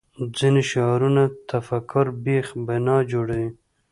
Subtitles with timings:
[0.37, 3.49] ځینې شعارونه تفکر بېخ بنا جوړوي